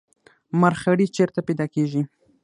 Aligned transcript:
مرخیړي 0.59 1.07
چیرته 1.15 1.39
پیدا 1.47 1.65
کیږي؟ 1.73 2.01